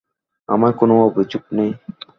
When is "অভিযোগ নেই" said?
1.01-1.71